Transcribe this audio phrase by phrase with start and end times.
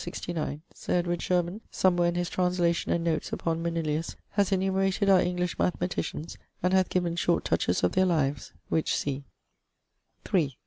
[0.03, 5.21] 69: 'Sir Edward Shirbourn, somewhere in his translation and notes upon Manilius, has enumerated our
[5.21, 9.25] English mathematicians, and hath given short touches of their lives which see.'